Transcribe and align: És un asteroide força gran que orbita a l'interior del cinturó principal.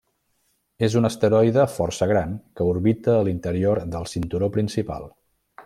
És 0.87 0.95
un 1.01 1.07
asteroide 1.09 1.65
força 1.73 2.07
gran 2.13 2.33
que 2.61 2.67
orbita 2.71 3.15
a 3.19 3.27
l'interior 3.29 3.83
del 3.97 4.09
cinturó 4.15 4.51
principal. 4.57 5.11